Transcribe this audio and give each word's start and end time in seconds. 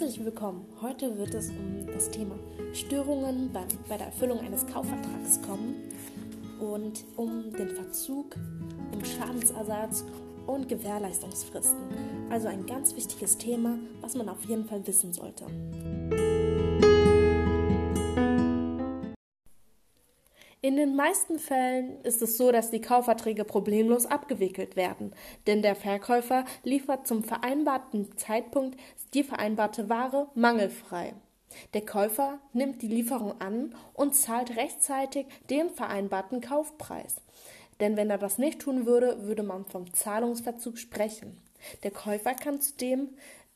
Herzlich 0.00 0.24
willkommen. 0.24 0.64
Heute 0.80 1.18
wird 1.18 1.34
es 1.34 1.50
um 1.50 1.84
das 1.92 2.08
Thema 2.08 2.38
Störungen 2.72 3.50
bei, 3.52 3.64
bei 3.88 3.96
der 3.96 4.06
Erfüllung 4.06 4.38
eines 4.38 4.64
Kaufvertrags 4.64 5.42
kommen 5.42 5.74
und 6.60 7.04
um 7.16 7.52
den 7.52 7.68
Verzug, 7.70 8.36
um 8.92 9.04
Schadensersatz 9.04 10.04
und 10.46 10.68
Gewährleistungsfristen. 10.68 11.80
Also 12.30 12.46
ein 12.46 12.64
ganz 12.64 12.94
wichtiges 12.94 13.38
Thema, 13.38 13.76
was 14.00 14.14
man 14.14 14.28
auf 14.28 14.44
jeden 14.44 14.66
Fall 14.66 14.86
wissen 14.86 15.12
sollte. 15.12 15.46
In 20.68 20.76
den 20.76 20.96
meisten 20.96 21.38
Fällen 21.38 21.98
ist 22.02 22.20
es 22.20 22.36
so, 22.36 22.52
dass 22.52 22.70
die 22.70 22.82
Kaufverträge 22.82 23.46
problemlos 23.46 24.04
abgewickelt 24.04 24.76
werden, 24.76 25.14
denn 25.46 25.62
der 25.62 25.74
Verkäufer 25.74 26.44
liefert 26.62 27.06
zum 27.06 27.24
vereinbarten 27.24 28.14
Zeitpunkt 28.18 28.78
die 29.14 29.22
vereinbarte 29.22 29.88
Ware 29.88 30.28
mangelfrei. 30.34 31.14
Der 31.72 31.86
Käufer 31.86 32.38
nimmt 32.52 32.82
die 32.82 32.88
Lieferung 32.88 33.40
an 33.40 33.74
und 33.94 34.14
zahlt 34.14 34.58
rechtzeitig 34.58 35.24
den 35.48 35.70
vereinbarten 35.70 36.42
Kaufpreis. 36.42 37.16
Denn 37.80 37.96
wenn 37.96 38.10
er 38.10 38.18
das 38.18 38.36
nicht 38.36 38.60
tun 38.60 38.84
würde, 38.84 39.22
würde 39.22 39.42
man 39.42 39.64
vom 39.64 39.94
Zahlungsverzug 39.94 40.76
sprechen. 40.76 41.40
Der 41.82 41.92
Käufer 41.92 42.34
kann 42.34 42.60
zudem 42.60 43.08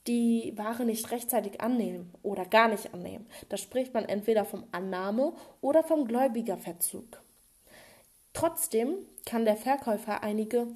die 0.06 0.52
Ware 0.56 0.84
nicht 0.84 1.10
rechtzeitig 1.10 1.60
annehmen 1.60 2.12
oder 2.22 2.44
gar 2.44 2.68
nicht 2.68 2.92
annehmen. 2.92 3.26
Da 3.48 3.56
spricht 3.56 3.94
man 3.94 4.04
entweder 4.04 4.44
vom 4.44 4.64
Annahme- 4.72 5.34
oder 5.60 5.82
vom 5.84 6.06
Gläubigerverzug. 6.06 7.22
Trotzdem 8.32 8.96
kann 9.26 9.44
der 9.44 9.56
Verkäufer 9.56 10.22
einige 10.22 10.66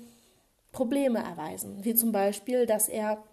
Probleme 0.73 1.19
erweisen, 1.19 1.85
wie 1.85 1.95
zum 1.95 2.13
Beispiel, 2.13 2.67
dass 2.67 2.89
er 2.89 3.25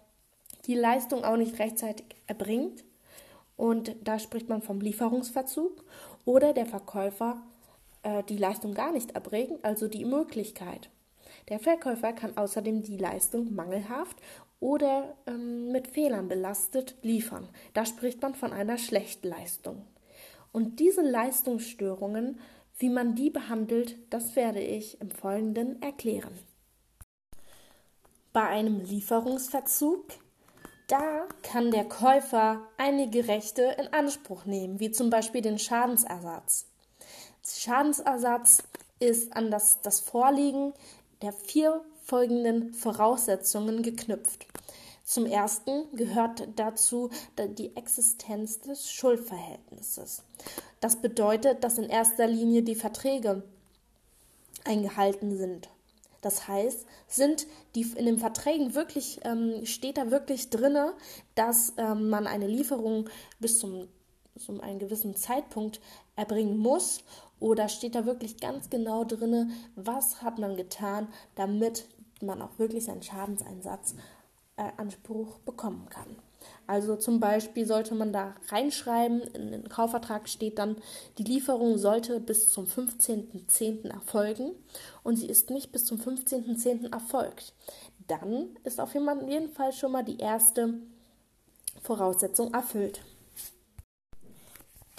die 0.66 0.74
Leistung 0.74 1.24
auch 1.24 1.36
nicht 1.36 1.58
rechtzeitig 1.58 2.06
erbringt 2.26 2.84
und 3.56 3.94
da 4.02 4.18
spricht 4.18 4.48
man 4.48 4.62
vom 4.62 4.80
Lieferungsverzug 4.80 5.84
oder 6.24 6.52
der 6.52 6.66
Verkäufer 6.66 7.42
äh, 8.02 8.22
die 8.24 8.38
Leistung 8.38 8.74
gar 8.74 8.92
nicht 8.92 9.12
erbringt, 9.12 9.64
also 9.64 9.88
die 9.88 10.04
Möglichkeit. 10.04 10.88
Der 11.48 11.58
Verkäufer 11.58 12.12
kann 12.12 12.36
außerdem 12.36 12.82
die 12.82 12.96
Leistung 12.96 13.54
mangelhaft 13.54 14.16
oder 14.60 15.16
ähm, 15.26 15.72
mit 15.72 15.88
Fehlern 15.88 16.28
belastet 16.28 16.96
liefern. 17.02 17.48
Da 17.72 17.84
spricht 17.84 18.22
man 18.22 18.34
von 18.34 18.52
einer 18.52 18.78
Schlechtleistung. 18.78 19.84
Und 20.52 20.80
diese 20.80 21.02
Leistungsstörungen, 21.02 22.40
wie 22.78 22.88
man 22.88 23.14
die 23.14 23.30
behandelt, 23.30 23.96
das 24.10 24.36
werde 24.36 24.60
ich 24.60 25.00
im 25.00 25.10
Folgenden 25.10 25.82
erklären. 25.82 26.32
Bei 28.32 28.46
einem 28.48 28.80
Lieferungsverzug, 28.80 30.06
da 30.88 31.26
kann 31.42 31.70
der 31.70 31.84
Käufer 31.84 32.66
einige 32.76 33.28
Rechte 33.28 33.62
in 33.78 33.88
Anspruch 33.92 34.44
nehmen, 34.44 34.80
wie 34.80 34.90
zum 34.90 35.10
Beispiel 35.10 35.40
den 35.40 35.58
Schadensersatz. 35.58 36.66
Schadensersatz 37.46 38.62
ist 38.98 39.36
an 39.36 39.50
das, 39.50 39.80
das 39.82 40.00
Vorliegen 40.00 40.72
der 41.22 41.32
vier 41.32 41.84
folgenden 42.04 42.72
Voraussetzungen 42.74 43.82
geknüpft. 43.82 44.46
Zum 45.04 45.26
ersten 45.26 45.84
gehört 45.94 46.48
dazu 46.56 47.10
die 47.38 47.76
Existenz 47.76 48.60
des 48.60 48.90
Schuldverhältnisses. 48.90 50.22
Das 50.80 50.96
bedeutet, 50.96 51.64
dass 51.64 51.78
in 51.78 51.90
erster 51.90 52.26
Linie 52.26 52.62
die 52.62 52.74
Verträge 52.74 53.42
eingehalten 54.64 55.36
sind. 55.36 55.68
Das 56.22 56.48
heißt, 56.48 56.86
sind 57.06 57.46
die 57.74 57.82
in 57.96 58.06
den 58.06 58.18
Verträgen 58.18 58.74
wirklich 58.74 59.20
ähm, 59.24 59.66
steht 59.66 59.98
da 59.98 60.10
wirklich 60.10 60.48
drinne, 60.48 60.94
dass 61.34 61.74
ähm, 61.76 62.08
man 62.08 62.26
eine 62.26 62.46
Lieferung 62.46 63.10
bis 63.40 63.58
zum, 63.58 63.88
zum 64.38 64.62
einen 64.62 64.78
gewissen 64.78 65.16
Zeitpunkt 65.16 65.80
erbringen 66.16 66.56
muss 66.56 67.04
oder 67.40 67.68
steht 67.68 67.94
da 67.94 68.06
wirklich 68.06 68.38
ganz 68.38 68.70
genau 68.70 69.04
drinne, 69.04 69.50
was 69.76 70.22
hat 70.22 70.38
man 70.38 70.56
getan, 70.56 71.08
damit 71.34 71.86
man 72.20 72.42
auch 72.42 72.58
wirklich 72.58 72.84
seinen 72.84 73.02
Schadensersatz 73.02 73.94
äh, 74.56 74.70
bekommen 75.44 75.88
kann. 75.90 76.16
Also 76.66 76.96
zum 76.96 77.20
Beispiel 77.20 77.66
sollte 77.66 77.94
man 77.94 78.12
da 78.12 78.34
reinschreiben, 78.48 79.22
in 79.22 79.50
den 79.50 79.68
Kaufvertrag 79.68 80.28
steht 80.28 80.58
dann, 80.58 80.76
die 81.18 81.24
Lieferung 81.24 81.78
sollte 81.78 82.20
bis 82.20 82.50
zum 82.50 82.66
15.10. 82.66 83.88
erfolgen 83.90 84.52
und 85.02 85.16
sie 85.16 85.26
ist 85.26 85.50
nicht 85.50 85.72
bis 85.72 85.84
zum 85.84 85.98
15.10. 85.98 86.92
erfolgt. 86.92 87.54
Dann 88.06 88.56
ist 88.64 88.80
auf 88.80 88.94
jeden 88.94 89.50
Fall 89.50 89.72
schon 89.72 89.92
mal 89.92 90.04
die 90.04 90.18
erste 90.18 90.74
Voraussetzung 91.82 92.52
erfüllt. 92.52 93.00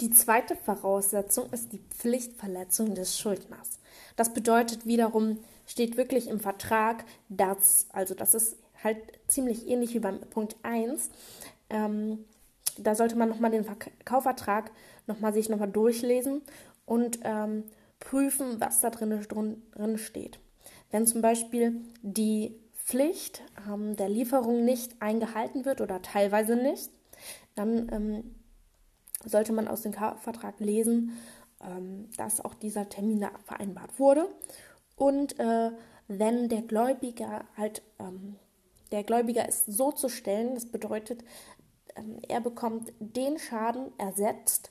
Die 0.00 0.10
zweite 0.10 0.56
Voraussetzung 0.56 1.50
ist 1.52 1.72
die 1.72 1.80
Pflichtverletzung 1.90 2.94
des 2.94 3.18
Schuldners. 3.18 3.78
Das 4.14 4.34
bedeutet 4.34 4.84
wiederum, 4.84 5.38
steht 5.66 5.96
wirklich 5.96 6.28
im 6.28 6.40
Vertrag, 6.40 7.04
dass, 7.28 7.86
also 7.92 8.14
das 8.14 8.34
ist 8.34 8.56
halt 8.82 8.98
ziemlich 9.26 9.68
ähnlich 9.68 9.94
wie 9.94 10.00
beim 10.00 10.20
Punkt 10.20 10.56
1. 10.62 11.10
Ähm, 11.70 12.24
da 12.78 12.94
sollte 12.94 13.16
man 13.16 13.28
nochmal 13.28 13.50
den 13.50 13.66
Kaufvertrag 14.04 14.70
nochmal 15.06 15.32
sich 15.32 15.48
nochmal 15.48 15.70
durchlesen 15.70 16.42
und 16.84 17.20
ähm, 17.24 17.64
prüfen, 18.00 18.60
was 18.60 18.80
da 18.80 18.90
drin, 18.90 19.26
drin 19.74 19.98
steht. 19.98 20.38
Wenn 20.90 21.06
zum 21.06 21.22
Beispiel 21.22 21.80
die 22.02 22.54
Pflicht 22.74 23.42
ähm, 23.68 23.96
der 23.96 24.08
Lieferung 24.08 24.64
nicht 24.64 25.00
eingehalten 25.00 25.64
wird 25.64 25.80
oder 25.80 26.02
teilweise 26.02 26.56
nicht, 26.56 26.90
dann 27.54 27.88
ähm, 27.92 28.34
sollte 29.24 29.52
man 29.52 29.66
aus 29.66 29.82
dem 29.82 29.92
Kaufvertrag 29.92 30.60
lesen, 30.60 31.18
ähm, 31.60 32.08
dass 32.16 32.44
auch 32.44 32.54
dieser 32.54 32.88
Termin 32.88 33.26
vereinbart 33.44 33.98
wurde. 33.98 34.28
Und 34.96 35.38
äh, 35.38 35.70
wenn 36.08 36.48
der 36.48 36.62
Gläubiger 36.62 37.44
halt 37.56 37.82
ähm, 37.98 38.36
der 38.92 39.04
Gläubiger 39.04 39.48
ist 39.48 39.66
so 39.66 39.92
zu 39.92 40.08
stellen, 40.08 40.54
das 40.54 40.66
bedeutet, 40.66 41.24
ähm, 41.96 42.18
er 42.28 42.40
bekommt 42.40 42.92
den 42.98 43.38
Schaden 43.38 43.92
ersetzt, 43.98 44.70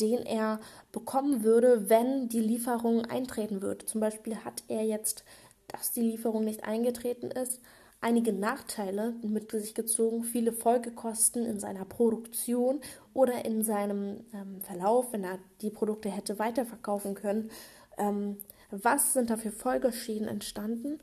den 0.00 0.24
er 0.24 0.60
bekommen 0.92 1.42
würde, 1.42 1.90
wenn 1.90 2.28
die 2.28 2.40
Lieferung 2.40 3.04
eintreten 3.04 3.62
würde. 3.62 3.84
Zum 3.84 4.00
Beispiel 4.00 4.36
hat 4.44 4.62
er 4.68 4.84
jetzt, 4.84 5.24
dass 5.66 5.90
die 5.90 6.02
Lieferung 6.02 6.44
nicht 6.44 6.64
eingetreten 6.64 7.30
ist, 7.32 7.60
einige 8.00 8.32
Nachteile 8.32 9.16
mit 9.22 9.50
sich 9.50 9.74
gezogen, 9.74 10.22
viele 10.22 10.52
Folgekosten 10.52 11.44
in 11.44 11.58
seiner 11.58 11.84
Produktion 11.84 12.80
oder 13.12 13.44
in 13.44 13.64
seinem 13.64 14.24
ähm, 14.32 14.60
Verlauf, 14.60 15.12
wenn 15.12 15.24
er 15.24 15.40
die 15.62 15.70
Produkte 15.70 16.08
hätte 16.08 16.38
weiterverkaufen 16.38 17.16
können. 17.16 17.50
Ähm, 17.96 18.36
was 18.70 19.12
sind 19.12 19.30
da 19.30 19.36
für 19.36 19.52
Folgeschäden 19.52 20.28
entstanden? 20.28 21.00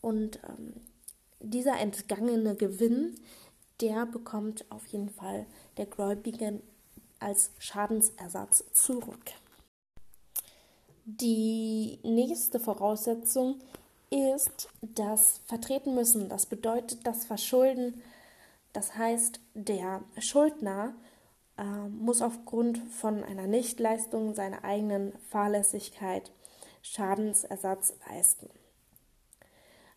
Und 0.00 0.40
ähm, 0.48 0.74
dieser 1.40 1.78
entgangene 1.78 2.54
Gewinn, 2.54 3.14
der 3.80 4.06
bekommt 4.06 4.64
auf 4.70 4.86
jeden 4.86 5.10
Fall 5.10 5.46
der 5.76 5.86
Gläubige 5.86 6.60
als 7.20 7.50
Schadensersatz 7.58 8.64
zurück. 8.72 9.32
Die 11.04 11.98
nächste 12.02 12.60
Voraussetzung 12.60 13.60
ist 14.10 14.68
das 14.80 15.40
Vertreten 15.46 15.94
müssen. 15.94 16.28
Das 16.28 16.46
bedeutet 16.46 17.06
das 17.06 17.24
Verschulden. 17.24 18.02
Das 18.72 18.94
heißt, 18.96 19.40
der 19.54 20.02
Schuldner 20.18 20.94
äh, 21.56 21.64
muss 21.88 22.22
aufgrund 22.22 22.78
von 22.78 23.24
einer 23.24 23.46
Nichtleistung 23.46 24.34
seiner 24.34 24.64
eigenen 24.64 25.12
Fahrlässigkeit 25.30 26.30
Schadensersatz 26.92 27.94
leisten. 28.08 28.48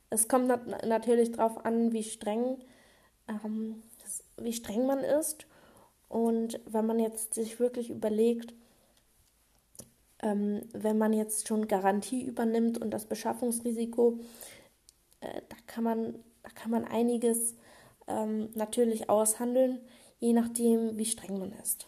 Es 0.09 0.27
kommt 0.27 0.47
nat 0.47 0.85
natürlich 0.85 1.31
darauf 1.31 1.65
an, 1.65 1.93
wie 1.93 2.03
streng, 2.03 2.57
ähm, 3.27 3.81
wie 4.37 4.53
streng 4.53 4.85
man 4.85 4.99
ist. 4.99 5.47
Und 6.09 6.59
wenn 6.65 6.85
man 6.85 6.99
jetzt 6.99 7.35
sich 7.35 7.59
wirklich 7.59 7.89
überlegt, 7.89 8.53
ähm, 10.21 10.61
wenn 10.73 10.97
man 10.97 11.13
jetzt 11.13 11.47
schon 11.47 11.69
Garantie 11.69 12.23
übernimmt 12.23 12.77
und 12.77 12.91
das 12.91 13.05
Beschaffungsrisiko, 13.05 14.19
äh, 15.21 15.41
da, 15.47 15.55
kann 15.67 15.85
man, 15.85 16.15
da 16.43 16.49
kann 16.49 16.71
man 16.71 16.83
einiges 16.83 17.55
ähm, 18.07 18.49
natürlich 18.53 19.09
aushandeln, 19.09 19.79
je 20.19 20.33
nachdem, 20.33 20.97
wie 20.97 21.05
streng 21.05 21.39
man 21.39 21.53
ist. 21.53 21.87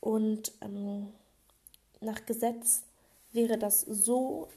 Und 0.00 0.52
ähm, 0.60 1.08
nach 2.00 2.26
Gesetz 2.26 2.85
wäre 3.36 3.58
das 3.58 3.82
so 3.82 4.48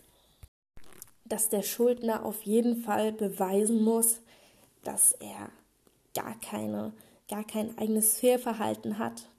dass 1.30 1.48
der 1.48 1.62
Schuldner 1.62 2.26
auf 2.26 2.42
jeden 2.44 2.82
Fall 2.82 3.14
beweisen 3.14 3.84
muss, 3.84 4.22
dass 4.84 5.14
er 5.14 5.52
gar 6.16 6.38
keine, 6.40 6.92
gar 7.30 7.46
kein 7.46 7.78
eigenes 7.78 8.18
Fehlverhalten 8.18 8.98
hat. 8.98 9.30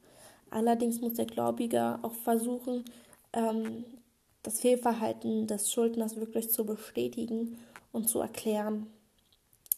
Allerdings 0.50 1.00
muss 1.00 1.14
der 1.14 1.26
Gläubiger 1.26 1.98
auch 2.02 2.14
versuchen, 2.14 2.84
ähm, 3.32 3.84
das 4.42 4.60
Fehlverhalten 4.60 5.46
des 5.46 5.70
Schuldners 5.70 6.16
wirklich 6.16 6.50
zu 6.50 6.64
bestätigen 6.64 7.58
und 7.92 8.08
zu 8.08 8.20
erklären. 8.20 8.86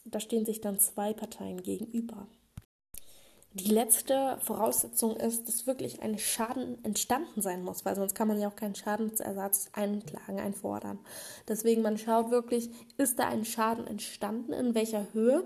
Da 0.05 0.21
stehen 0.21 0.45
sich 0.45 0.61
dann 0.61 0.79
zwei 0.79 1.15
Parteien 1.15 1.63
gegenüber. 1.63 2.27
Die 3.55 3.71
letzte 3.71 4.39
Voraussetzung 4.43 5.17
ist, 5.17 5.47
dass 5.47 5.67
wirklich 5.67 6.01
ein 6.01 6.19
Schaden 6.19 6.83
entstanden 6.85 7.43
sein 7.43 7.63
muss, 7.63 7.85
weil 7.85 7.95
sonst 7.95 8.15
kann 8.15 8.29
man 8.29 8.41
ja 8.41 8.49
auch 8.49 8.57
keinen 8.57 8.75
Schadensersatz 8.75 9.69
einklagen, 9.73 10.41
einfordern. 10.41 10.99
Deswegen 11.49 11.83
man 11.83 11.99
schaut 11.99 12.31
wirklich, 12.31 12.71
ist 12.97 13.19
da 13.19 13.29
ein 13.29 13.45
Schaden 13.45 13.87
entstanden, 13.87 14.53
in 14.53 14.75
welcher 14.75 15.13
Höhe 15.13 15.45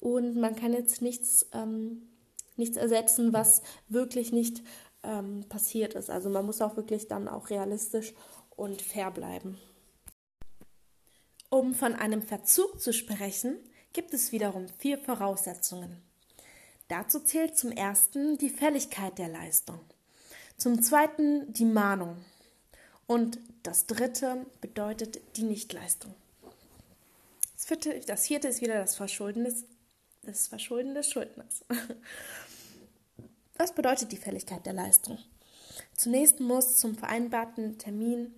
und 0.00 0.36
man 0.36 0.56
kann 0.56 0.72
jetzt 0.72 1.02
nichts, 1.02 1.46
ähm, 1.52 2.08
nichts 2.56 2.76
ersetzen, 2.76 3.32
was 3.32 3.62
wirklich 3.88 4.32
nicht 4.32 4.62
ähm, 5.02 5.44
passiert 5.48 5.94
ist. 5.94 6.08
Also 6.08 6.30
man 6.30 6.46
muss 6.46 6.62
auch 6.62 6.76
wirklich 6.76 7.08
dann 7.08 7.28
auch 7.28 7.50
realistisch 7.50 8.14
und 8.56 8.80
fair 8.80 9.10
bleiben. 9.10 9.58
Um 11.50 11.74
von 11.74 11.94
einem 11.94 12.22
Verzug 12.22 12.80
zu 12.80 12.94
sprechen, 12.94 13.58
gibt 13.92 14.14
es 14.14 14.32
wiederum 14.32 14.68
vier 14.78 14.96
Voraussetzungen. 14.96 16.02
Dazu 16.88 17.20
zählt 17.20 17.56
zum 17.56 17.72
ersten 17.72 18.38
die 18.38 18.50
Fälligkeit 18.50 19.18
der 19.18 19.28
Leistung, 19.28 19.80
zum 20.56 20.82
zweiten 20.82 21.52
die 21.52 21.64
Mahnung 21.64 22.24
und 23.06 23.38
das 23.62 23.86
dritte 23.86 24.46
bedeutet 24.60 25.20
die 25.36 25.44
Nichtleistung. 25.44 26.14
Das 27.54 27.66
vierte, 27.66 28.00
das 28.00 28.26
vierte 28.26 28.48
ist 28.48 28.60
wieder 28.60 28.74
das 28.74 28.96
Verschulden 28.96 29.44
des, 29.44 29.64
das 30.22 30.48
Verschulden 30.48 30.94
des 30.94 31.08
Schuldners. 31.08 31.64
Was 33.56 33.72
bedeutet 33.72 34.10
die 34.10 34.16
Fälligkeit 34.16 34.66
der 34.66 34.72
Leistung? 34.72 35.18
Zunächst 35.94 36.40
muss 36.40 36.76
zum 36.76 36.96
vereinbarten 36.96 37.78
Termin 37.78 38.34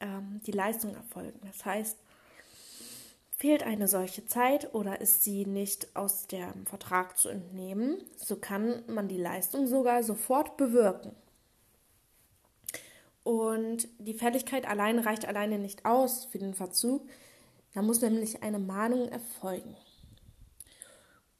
ähm, 0.00 0.40
die 0.46 0.52
Leistung 0.52 0.94
erfolgen. 0.94 1.38
Das 1.44 1.64
heißt, 1.64 1.96
Fehlt 3.40 3.62
eine 3.62 3.88
solche 3.88 4.26
Zeit 4.26 4.74
oder 4.74 5.00
ist 5.00 5.24
sie 5.24 5.46
nicht 5.46 5.96
aus 5.96 6.26
dem 6.26 6.66
Vertrag 6.66 7.16
zu 7.16 7.30
entnehmen, 7.30 7.96
so 8.14 8.36
kann 8.36 8.82
man 8.86 9.08
die 9.08 9.16
Leistung 9.16 9.66
sogar 9.66 10.02
sofort 10.02 10.58
bewirken. 10.58 11.12
Und 13.24 13.88
die 13.98 14.12
Fälligkeit 14.12 14.68
allein 14.68 14.98
reicht 14.98 15.26
alleine 15.26 15.58
nicht 15.58 15.86
aus 15.86 16.26
für 16.26 16.38
den 16.38 16.52
Verzug. 16.52 17.08
Da 17.72 17.80
muss 17.80 18.02
nämlich 18.02 18.42
eine 18.42 18.58
Mahnung 18.58 19.08
erfolgen. 19.08 19.74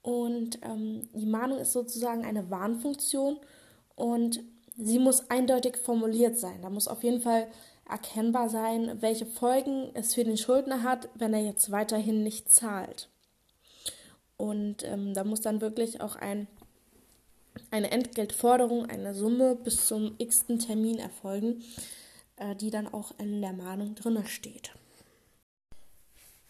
Und 0.00 0.58
ähm, 0.62 1.06
die 1.12 1.26
Mahnung 1.26 1.58
ist 1.58 1.72
sozusagen 1.72 2.24
eine 2.24 2.48
Warnfunktion 2.48 3.38
und 3.94 4.40
sie 4.78 4.98
muss 4.98 5.28
eindeutig 5.28 5.76
formuliert 5.76 6.38
sein. 6.38 6.62
Da 6.62 6.70
muss 6.70 6.88
auf 6.88 7.02
jeden 7.02 7.20
Fall 7.20 7.48
erkennbar 7.88 8.48
sein, 8.48 9.00
welche 9.00 9.26
Folgen 9.26 9.90
es 9.94 10.14
für 10.14 10.24
den 10.24 10.36
Schuldner 10.36 10.82
hat, 10.82 11.08
wenn 11.14 11.34
er 11.34 11.42
jetzt 11.42 11.70
weiterhin 11.70 12.22
nicht 12.22 12.50
zahlt. 12.50 13.08
Und 14.36 14.84
ähm, 14.84 15.12
da 15.12 15.24
muss 15.24 15.40
dann 15.40 15.60
wirklich 15.60 16.00
auch 16.00 16.16
ein, 16.16 16.46
eine 17.70 17.90
Entgeltforderung, 17.90 18.86
eine 18.86 19.14
Summe 19.14 19.54
bis 19.54 19.86
zum 19.86 20.14
x-ten 20.18 20.58
Termin 20.58 20.98
erfolgen, 20.98 21.62
äh, 22.36 22.56
die 22.56 22.70
dann 22.70 22.88
auch 22.88 23.12
in 23.18 23.42
der 23.42 23.52
Mahnung 23.52 23.94
drin 23.94 24.24
steht. 24.26 24.72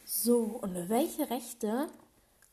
So, 0.04 0.40
und 0.60 0.88
welche 0.88 1.30
Rechte 1.30 1.88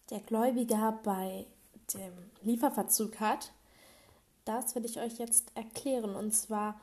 der 0.10 0.20
Gläubiger 0.22 1.00
bei 1.04 1.46
dem 1.94 2.14
Lieferverzug 2.42 3.20
hat, 3.20 3.52
das 4.46 4.76
will 4.76 4.86
ich 4.86 5.00
euch 5.00 5.18
jetzt 5.18 5.52
erklären. 5.56 6.16
Und 6.16 6.32
zwar 6.34 6.80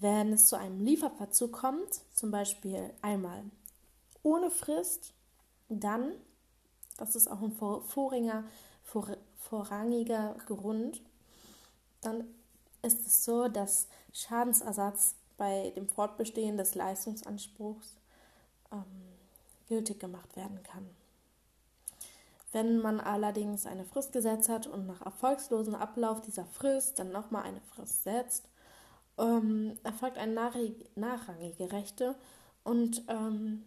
wenn 0.00 0.32
es 0.32 0.46
zu 0.46 0.56
einem 0.56 0.80
Lieferverzug 0.80 1.52
kommt, 1.52 2.02
zum 2.12 2.30
Beispiel 2.30 2.90
einmal 3.02 3.44
ohne 4.22 4.50
Frist, 4.50 5.14
dann, 5.68 6.12
das 6.96 7.16
ist 7.16 7.28
auch 7.28 7.40
ein 7.40 7.52
vorringer, 7.52 8.44
vor, 8.82 9.16
vorrangiger 9.38 10.36
Grund, 10.46 11.02
dann 12.00 12.24
ist 12.82 13.06
es 13.06 13.24
so, 13.24 13.48
dass 13.48 13.88
Schadensersatz 14.12 15.14
bei 15.36 15.72
dem 15.76 15.88
Fortbestehen 15.88 16.56
des 16.56 16.74
Leistungsanspruchs 16.74 17.96
ähm, 18.72 18.84
gültig 19.68 19.98
gemacht 19.98 20.36
werden 20.36 20.62
kann. 20.62 20.88
Wenn 22.52 22.78
man 22.78 23.00
allerdings 23.00 23.66
eine 23.66 23.84
Frist 23.84 24.12
gesetzt 24.12 24.48
hat 24.48 24.66
und 24.66 24.86
nach 24.86 25.02
erfolgslosem 25.02 25.74
Ablauf 25.74 26.20
dieser 26.22 26.46
Frist 26.46 26.98
dann 26.98 27.12
nochmal 27.12 27.42
eine 27.42 27.60
Frist 27.60 28.04
setzt, 28.04 28.48
ähm, 29.18 29.78
erfolgt 29.82 30.18
eine 30.18 30.34
nachrangige 30.94 31.72
Rechte 31.72 32.14
und 32.64 33.02
ähm, 33.08 33.64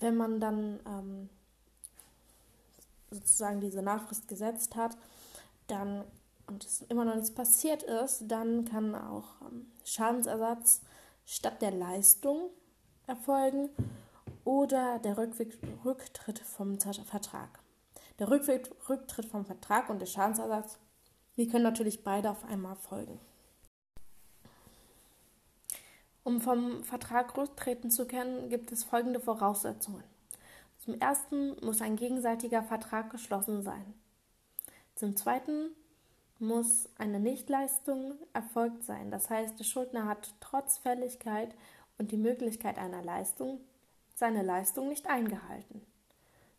wenn 0.00 0.16
man 0.16 0.40
dann 0.40 0.80
ähm, 0.86 1.28
sozusagen 3.10 3.60
diese 3.60 3.82
Nachfrist 3.82 4.28
gesetzt 4.28 4.76
hat, 4.76 4.96
dann 5.66 6.04
und 6.48 6.64
es 6.64 6.82
immer 6.82 7.04
noch 7.04 7.14
nichts 7.14 7.30
passiert 7.30 7.82
ist, 7.82 8.24
dann 8.26 8.64
kann 8.64 8.94
auch 8.94 9.40
ähm, 9.42 9.70
Schadensersatz 9.84 10.80
statt 11.26 11.60
der 11.60 11.72
Leistung 11.72 12.50
erfolgen 13.06 13.68
oder 14.44 14.98
der 14.98 15.18
Rücktritt 15.18 16.38
vom 16.38 16.78
Vertrag. 16.80 17.60
Der 18.18 18.30
Rücktritt 18.30 19.26
vom 19.30 19.44
Vertrag 19.44 19.90
und 19.90 20.00
der 20.00 20.06
Schadensersatz 20.06 20.78
wir 21.38 21.48
können 21.48 21.62
natürlich 21.62 22.02
beide 22.02 22.32
auf 22.32 22.44
einmal 22.44 22.74
folgen. 22.74 23.20
Um 26.24 26.40
vom 26.40 26.82
Vertrag 26.82 27.36
rücktreten 27.36 27.92
zu 27.92 28.08
können, 28.08 28.48
gibt 28.48 28.72
es 28.72 28.82
folgende 28.82 29.20
Voraussetzungen. 29.20 30.02
Zum 30.78 31.00
ersten 31.00 31.54
muss 31.64 31.80
ein 31.80 31.94
gegenseitiger 31.94 32.64
Vertrag 32.64 33.10
geschlossen 33.10 33.62
sein. 33.62 33.94
Zum 34.96 35.14
zweiten 35.14 35.70
muss 36.40 36.88
eine 36.98 37.20
Nichtleistung 37.20 38.14
erfolgt 38.32 38.82
sein. 38.82 39.12
Das 39.12 39.30
heißt, 39.30 39.60
der 39.60 39.64
Schuldner 39.64 40.06
hat 40.06 40.34
trotz 40.40 40.78
Fälligkeit 40.78 41.54
und 41.98 42.10
die 42.10 42.16
Möglichkeit 42.16 42.78
einer 42.78 43.02
Leistung 43.04 43.60
seine 44.16 44.42
Leistung 44.42 44.88
nicht 44.88 45.06
eingehalten. 45.06 45.82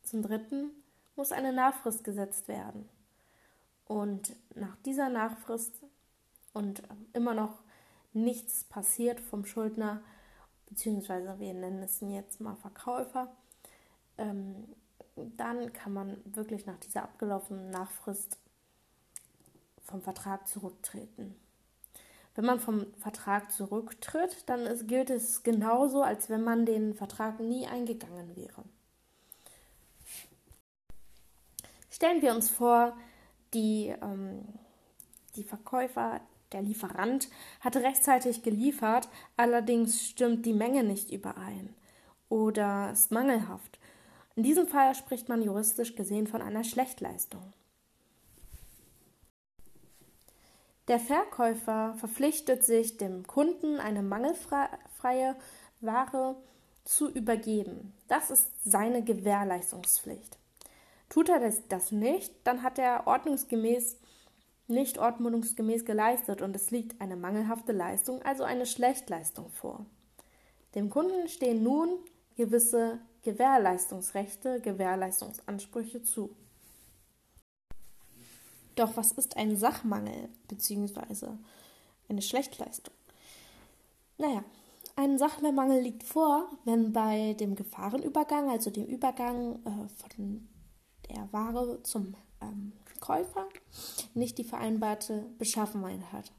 Zum 0.03 0.21
dritten 0.21 0.71
muss 1.17 1.33
eine 1.33 1.51
Nachfrist 1.51 2.05
gesetzt 2.05 2.47
werden. 2.47 2.87
Und 3.89 4.35
nach 4.53 4.75
dieser 4.85 5.09
Nachfrist 5.09 5.81
und 6.53 6.83
immer 7.13 7.33
noch 7.33 7.63
nichts 8.13 8.63
passiert 8.63 9.19
vom 9.19 9.45
Schuldner, 9.45 10.03
beziehungsweise 10.67 11.39
wir 11.39 11.55
nennen 11.55 11.81
es 11.81 11.99
jetzt 12.01 12.39
mal 12.39 12.55
Verkäufer, 12.55 13.35
ähm, 14.19 14.67
dann 15.15 15.73
kann 15.73 15.91
man 15.91 16.21
wirklich 16.23 16.67
nach 16.67 16.77
dieser 16.77 17.01
abgelaufenen 17.01 17.71
Nachfrist 17.71 18.37
vom 19.85 20.03
Vertrag 20.03 20.47
zurücktreten. 20.47 21.35
Wenn 22.35 22.45
man 22.45 22.59
vom 22.59 22.93
Vertrag 22.99 23.51
zurücktritt, 23.51 24.47
dann 24.47 24.67
ist, 24.67 24.87
gilt 24.87 25.09
es 25.09 25.41
genauso, 25.41 26.03
als 26.03 26.29
wenn 26.29 26.43
man 26.43 26.67
den 26.67 26.93
Vertrag 26.93 27.39
nie 27.39 27.65
eingegangen 27.65 28.35
wäre. 28.35 28.63
Stellen 31.89 32.21
wir 32.21 32.35
uns 32.35 32.51
vor, 32.51 32.95
die, 33.53 33.93
ähm, 34.01 34.41
die 35.35 35.43
Verkäufer, 35.43 36.21
der 36.51 36.61
Lieferant 36.61 37.29
hatte 37.59 37.83
rechtzeitig 37.83 38.41
geliefert, 38.43 39.07
allerdings 39.37 40.03
stimmt 40.03 40.45
die 40.45 40.53
Menge 40.53 40.83
nicht 40.83 41.11
überein 41.11 41.75
oder 42.27 42.91
ist 42.91 43.11
mangelhaft. 43.11 43.79
In 44.35 44.43
diesem 44.43 44.67
Fall 44.67 44.95
spricht 44.95 45.29
man 45.29 45.41
juristisch 45.41 45.95
gesehen 45.95 46.27
von 46.27 46.41
einer 46.41 46.63
Schlechtleistung. 46.63 47.53
Der 50.87 50.99
Verkäufer 50.99 51.93
verpflichtet 51.99 52.63
sich, 52.63 52.97
dem 52.97 53.27
Kunden 53.27 53.79
eine 53.79 54.01
mangelfreie 54.01 55.35
Ware 55.81 56.35
zu 56.83 57.11
übergeben. 57.11 57.93
Das 58.07 58.31
ist 58.31 58.49
seine 58.63 59.03
Gewährleistungspflicht. 59.03 60.39
Tut 61.09 61.29
er 61.29 61.39
das, 61.39 61.67
das 61.67 61.91
nicht, 61.91 62.33
dann 62.43 62.63
hat 62.63 62.77
er 62.77 63.07
ordnungsgemäß 63.07 63.97
nicht 64.69 64.99
ordnungsgemäß 64.99 65.83
geleistet 65.83 66.41
und 66.41 66.55
es 66.55 66.69
liegt 66.69 67.01
eine 67.01 67.15
mangelhafte 67.15 67.71
Leistung, 67.71 68.21
also 68.21 68.43
eine 68.43 68.67
Schlechtleistung 68.67 69.49
vor. 69.49 69.85
Dem 70.75 70.91
Kunden 70.91 71.27
stehen 71.27 71.63
nun 71.63 71.89
gewisse 72.37 72.99
Gewährleistungsrechte, 73.23 74.61
Gewährleistungsansprüche 74.61 76.03
zu. 76.03 76.35
Doch 78.75 78.95
was 78.95 79.11
ist 79.13 79.35
ein 79.35 79.57
Sachmangel 79.57 80.29
bzw. 80.47 81.29
eine 82.07 82.21
Schlechtleistung? 82.21 82.93
Naja, 84.19 84.43
ein 84.95 85.17
Sachmangel 85.17 85.81
liegt 85.81 86.03
vor, 86.03 86.49
wenn 86.63 86.93
bei 86.93 87.33
dem 87.33 87.55
Gefahrenübergang, 87.55 88.49
also 88.49 88.69
dem 88.69 88.85
Übergang 88.85 89.55
äh, 89.65 89.87
von 89.97 90.47
der 91.09 91.31
Ware 91.31 91.81
zum 91.83 92.15
ähm, 92.41 92.73
Käufer 92.99 93.47
nicht 94.13 94.37
die 94.37 94.43
vereinbarte 94.43 95.25
Beschaffenheit 95.37 96.11
hat. 96.11 96.31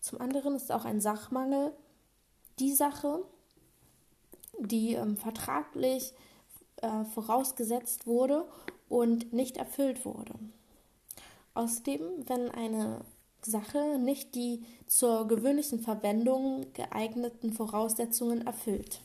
Zum 0.00 0.20
anderen 0.20 0.54
ist 0.54 0.72
auch 0.72 0.84
ein 0.84 1.00
Sachmangel 1.00 1.72
die 2.58 2.72
Sache, 2.72 3.24
die 4.58 4.94
ähm, 4.94 5.16
vertraglich 5.16 6.12
äh, 6.76 7.04
vorausgesetzt 7.04 8.06
wurde 8.06 8.44
und 8.88 9.32
nicht 9.32 9.56
erfüllt 9.56 10.04
wurde. 10.04 10.34
Außerdem, 11.54 12.00
wenn 12.26 12.50
eine 12.50 13.04
Sache 13.44 13.98
nicht 13.98 14.34
die 14.34 14.64
zur 14.86 15.26
gewöhnlichen 15.28 15.80
Verwendung 15.80 16.72
geeigneten 16.74 17.52
Voraussetzungen 17.52 18.46
erfüllt. 18.46 19.00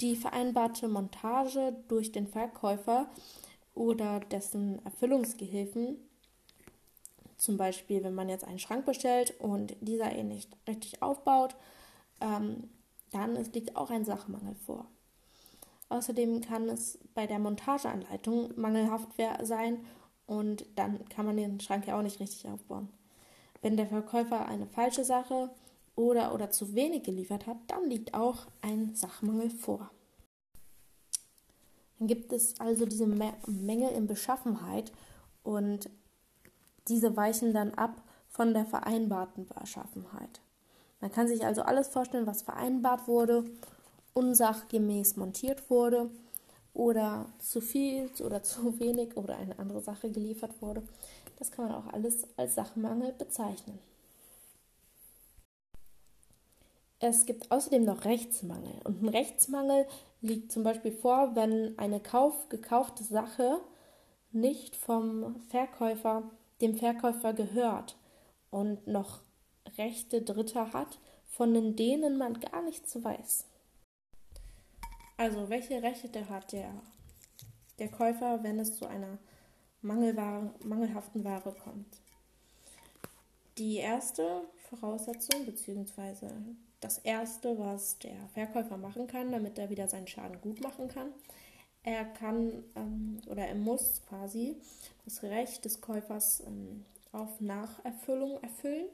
Die 0.00 0.16
vereinbarte 0.16 0.88
Montage 0.88 1.74
durch 1.88 2.12
den 2.12 2.26
Verkäufer 2.26 3.08
oder 3.74 4.20
dessen 4.20 4.84
Erfüllungsgehilfen, 4.84 5.96
zum 7.36 7.56
Beispiel 7.56 8.02
wenn 8.04 8.14
man 8.14 8.28
jetzt 8.28 8.44
einen 8.44 8.58
Schrank 8.58 8.84
bestellt 8.86 9.34
und 9.38 9.76
dieser 9.80 10.14
ihn 10.16 10.28
nicht 10.28 10.56
richtig 10.66 11.02
aufbaut, 11.02 11.56
ähm, 12.20 12.70
dann 13.10 13.36
liegt 13.52 13.76
auch 13.76 13.90
ein 13.90 14.04
Sachmangel 14.04 14.54
vor. 14.66 14.86
Außerdem 15.88 16.40
kann 16.40 16.68
es 16.68 16.98
bei 17.14 17.26
der 17.26 17.38
Montageanleitung 17.38 18.52
mangelhaft 18.56 19.08
sein 19.42 19.84
und 20.26 20.66
dann 20.74 21.08
kann 21.08 21.26
man 21.26 21.36
den 21.36 21.60
Schrank 21.60 21.86
ja 21.86 21.96
auch 21.98 22.02
nicht 22.02 22.20
richtig 22.20 22.48
aufbauen. 22.50 22.88
Wenn 23.62 23.76
der 23.76 23.86
Verkäufer 23.86 24.46
eine 24.46 24.66
falsche 24.66 25.04
Sache 25.04 25.50
oder, 25.96 26.34
oder 26.34 26.50
zu 26.50 26.74
wenig 26.74 27.02
geliefert 27.02 27.46
hat, 27.46 27.56
dann 27.66 27.88
liegt 27.88 28.14
auch 28.14 28.46
ein 28.60 28.94
Sachmangel 28.94 29.50
vor. 29.50 29.90
Dann 31.98 32.08
gibt 32.08 32.32
es 32.32 32.60
also 32.60 32.84
diese 32.84 33.06
Mängel 33.06 33.90
in 33.90 34.06
Beschaffenheit 34.06 34.92
und 35.42 35.88
diese 36.88 37.16
weichen 37.16 37.52
dann 37.52 37.74
ab 37.74 38.02
von 38.28 38.52
der 38.52 38.66
vereinbarten 38.66 39.46
Beschaffenheit. 39.46 40.40
Man 41.00 41.10
kann 41.10 41.28
sich 41.28 41.44
also 41.44 41.62
alles 41.62 41.88
vorstellen, 41.88 42.26
was 42.26 42.42
vereinbart 42.42 43.08
wurde, 43.08 43.44
unsachgemäß 44.12 45.16
montiert 45.16 45.70
wurde 45.70 46.10
oder 46.74 47.26
zu 47.38 47.60
viel 47.60 48.10
oder 48.22 48.42
zu 48.42 48.78
wenig 48.78 49.16
oder 49.16 49.36
eine 49.36 49.58
andere 49.58 49.80
Sache 49.80 50.10
geliefert 50.10 50.60
wurde. 50.60 50.82
Das 51.38 51.50
kann 51.50 51.66
man 51.66 51.74
auch 51.74 51.92
alles 51.92 52.26
als 52.36 52.54
Sachmangel 52.54 53.12
bezeichnen. 53.12 53.78
Es 56.98 57.26
gibt 57.26 57.50
außerdem 57.50 57.84
noch 57.84 58.04
Rechtsmangel. 58.04 58.80
Und 58.84 59.02
ein 59.02 59.08
Rechtsmangel 59.08 59.86
liegt 60.20 60.50
zum 60.50 60.62
Beispiel 60.62 60.92
vor, 60.92 61.36
wenn 61.36 61.78
eine 61.78 62.00
Kauf, 62.00 62.48
gekaufte 62.48 63.04
Sache 63.04 63.60
nicht 64.32 64.76
vom 64.76 65.40
Verkäufer 65.48 66.30
dem 66.60 66.74
Verkäufer 66.76 67.32
gehört 67.32 67.96
und 68.50 68.86
noch 68.86 69.20
Rechte 69.76 70.22
Dritter 70.22 70.72
hat, 70.72 70.98
von 71.26 71.76
denen 71.76 72.16
man 72.16 72.40
gar 72.40 72.62
nichts 72.62 73.02
weiß. 73.02 73.44
Also, 75.18 75.48
welche 75.48 75.82
Rechte 75.82 76.28
hat 76.28 76.52
der, 76.52 76.70
der 77.78 77.88
Käufer, 77.88 78.42
wenn 78.42 78.58
es 78.58 78.76
zu 78.76 78.86
einer 78.86 79.18
Mangelware, 79.82 80.54
mangelhaften 80.64 81.24
Ware 81.24 81.54
kommt? 81.62 82.00
Die 83.58 83.76
erste 83.76 84.42
Voraussetzung, 84.68 85.46
beziehungsweise 85.46 86.30
das 86.86 86.98
erste, 86.98 87.58
was 87.58 87.98
der 87.98 88.14
Verkäufer 88.32 88.76
machen 88.76 89.08
kann, 89.08 89.32
damit 89.32 89.58
er 89.58 89.70
wieder 89.70 89.88
seinen 89.88 90.06
Schaden 90.06 90.40
gut 90.40 90.60
machen 90.62 90.86
kann, 90.86 91.08
er 91.82 92.04
kann 92.04 92.62
ähm, 92.76 93.20
oder 93.26 93.44
er 93.44 93.56
muss 93.56 94.02
quasi 94.08 94.56
das 95.04 95.22
Recht 95.24 95.64
des 95.64 95.80
Käufers 95.80 96.44
ähm, 96.46 96.84
auf 97.10 97.40
Nacherfüllung 97.40 98.40
erfüllen. 98.40 98.86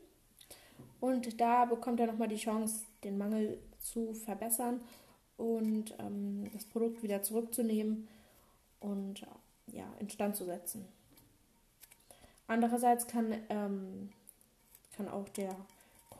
Und 1.00 1.38
da 1.38 1.66
bekommt 1.66 2.00
er 2.00 2.06
nochmal 2.06 2.28
die 2.28 2.37
Chance, 2.37 2.84
den 3.04 3.18
Mangel 3.18 3.58
zu 3.78 4.14
verbessern 4.14 4.80
und 5.37 5.94
ähm, 5.99 6.50
das 6.54 6.64
Produkt 6.64 7.02
wieder 7.02 7.22
zurückzunehmen 7.22 8.08
und 8.80 9.20
ja, 9.66 9.84
instand 9.99 10.37
zu 10.37 10.46
setzen. 10.46 10.87
Andererseits 12.46 13.06
kann, 13.06 13.34
ähm, 13.50 14.12
kann 14.96 15.08
auch 15.08 15.28
der 15.30 15.54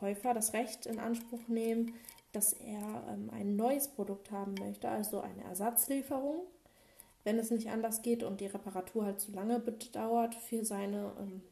Käufer 0.03 0.35
das 0.35 0.53
Recht 0.53 0.87
in 0.87 0.99
Anspruch 0.99 1.47
nehmen, 1.47 1.95
dass 2.33 2.55
er 2.55 3.05
ähm, 3.09 3.31
ein 3.33 3.55
neues 3.55 3.87
Produkt 3.87 4.33
haben 4.33 4.55
möchte, 4.59 4.89
also 4.89 5.21
eine 5.21 5.45
Ersatzlieferung, 5.45 6.41
wenn 7.23 7.39
es 7.39 7.53
nicht 7.53 7.71
anders 7.71 8.03
geht 8.03 8.25
und 8.25 8.41
die 8.41 8.47
Reparatur 8.47 9.05
halt 9.05 9.21
zu 9.21 9.31
lange 9.31 9.61
bedauert 9.61 10.35
für 10.35 10.65
seine 10.65 11.13
ähm, 11.21 11.43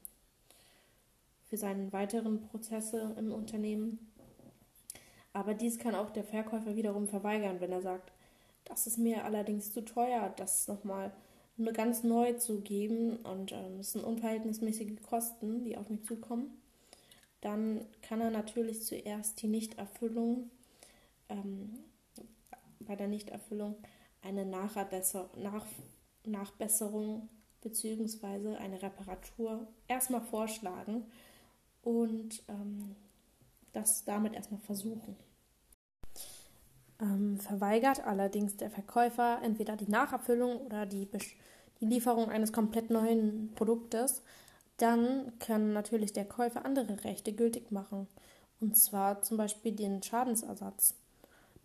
für 1.49 1.57
seine 1.57 1.93
weiteren 1.93 2.41
Prozesse 2.41 3.15
im 3.17 3.33
Unternehmen. 3.33 4.13
Aber 5.33 5.55
dies 5.55 5.79
kann 5.79 5.95
auch 5.95 6.11
der 6.11 6.25
Verkäufer 6.25 6.75
wiederum 6.75 7.07
verweigern, 7.07 7.61
wenn 7.61 7.71
er 7.71 7.83
sagt, 7.83 8.13
das 8.65 8.89
ist 8.89 8.99
mir 8.99 9.25
allerdings 9.25 9.73
zu 9.73 9.85
teuer, 9.85 10.33
das 10.37 10.67
nochmal 10.67 11.13
ganz 11.73 12.03
neu 12.03 12.33
zu 12.33 12.63
geben 12.63 13.17
und 13.19 13.53
ähm, 13.53 13.79
es 13.79 13.93
sind 13.93 14.03
unverhältnismäßige 14.03 15.01
Kosten, 15.09 15.63
die 15.63 15.77
auf 15.77 15.89
mich 15.89 16.05
zukommen. 16.05 16.60
Dann 17.41 17.87
kann 18.03 18.21
er 18.21 18.31
natürlich 18.31 18.83
zuerst 18.83 19.41
die 19.43 19.49
Nichterfüllung, 19.49 20.51
ähm, 21.29 21.79
bei 22.81 22.97
der 22.97 23.09
Nichterfüllung 23.09 23.77
eine 24.23 24.45
Nachbesser 24.45 25.31
Nach 25.37 25.67
Nachbesserung 26.25 27.29
bzw. 27.63 28.57
eine 28.57 28.83
Reparatur 28.83 29.67
erstmal 29.89 30.21
vorschlagen 30.21 31.07
und 31.83 32.43
ähm, 32.49 32.95
das 33.73 34.05
damit 34.05 34.35
erstmal 34.35 34.61
versuchen. 34.61 35.17
Ähm, 37.01 37.39
verweigert 37.39 38.05
allerdings 38.07 38.57
der 38.57 38.71
Verkäufer 38.71 39.41
entweder 39.43 39.77
die 39.77 39.91
Nacherfüllung 39.91 40.59
oder 40.59 40.85
die, 40.85 41.09
die 41.81 41.87
Lieferung 41.87 42.29
eines 42.29 42.53
komplett 42.53 42.91
neuen 42.91 43.53
Produktes, 43.55 44.23
dann 44.81 45.39
kann 45.39 45.73
natürlich 45.73 46.13
der 46.13 46.25
Käufer 46.25 46.65
andere 46.65 47.05
Rechte 47.05 47.33
gültig 47.33 47.71
machen. 47.71 48.07
Und 48.61 48.77
zwar 48.77 49.23
zum 49.23 49.37
Beispiel 49.37 49.73
den 49.73 50.03
Schadensersatz 50.03 50.95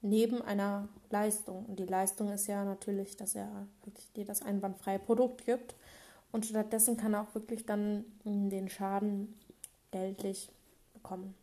neben 0.01 0.41
einer 0.41 0.87
Leistung. 1.09 1.65
Und 1.65 1.79
die 1.79 1.85
Leistung 1.85 2.31
ist 2.31 2.47
ja 2.47 2.63
natürlich, 2.63 3.17
dass 3.17 3.35
er 3.35 3.67
wirklich 3.83 4.11
dir 4.13 4.25
das 4.25 4.41
einwandfreie 4.41 4.99
Produkt 4.99 5.45
gibt. 5.45 5.75
Und 6.31 6.45
stattdessen 6.45 6.97
kann 6.97 7.13
er 7.13 7.21
auch 7.21 7.33
wirklich 7.33 7.65
dann 7.65 8.05
den 8.23 8.69
Schaden 8.69 9.33
geldlich 9.91 10.49
bekommen. 10.93 11.33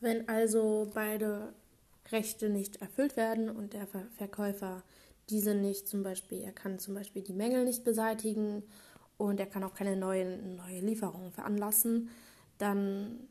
Wenn 0.00 0.26
also 0.28 0.90
beide 0.94 1.52
Rechte 2.10 2.48
nicht 2.48 2.80
erfüllt 2.80 3.16
werden 3.16 3.50
und 3.50 3.74
der 3.74 3.86
Verkäufer 4.16 4.82
diese 5.30 5.54
nicht, 5.54 5.88
zum 5.88 6.02
Beispiel, 6.02 6.42
er 6.42 6.52
kann 6.52 6.78
zum 6.78 6.94
Beispiel 6.94 7.22
die 7.22 7.32
Mängel 7.32 7.64
nicht 7.64 7.84
beseitigen 7.84 8.62
und 9.16 9.38
er 9.40 9.46
kann 9.46 9.64
auch 9.64 9.74
keine 9.74 9.96
neuen, 9.96 10.56
neue 10.56 10.80
Lieferungen 10.80 11.32
veranlassen, 11.32 12.10
dann 12.58 13.28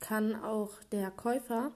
kann 0.00 0.34
auch 0.34 0.70
der 0.92 1.10
Käufer 1.10 1.72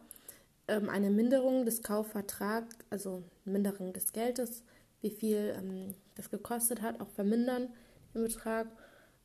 ähm, 0.67 0.89
eine 0.89 1.11
Minderung 1.11 1.65
des 1.65 1.83
Kaufvertrags, 1.83 2.77
also 2.91 3.23
Minderung 3.45 3.93
des 3.93 4.13
Geldes, 4.13 4.63
wie 5.01 5.11
viel 5.11 5.55
ähm, 5.57 5.95
das 6.15 6.31
gekostet 6.31 6.83
hat, 6.83 7.01
auch 7.01 7.11
vermindern 7.11 7.69
im 8.15 8.23
Betrag. 8.25 8.69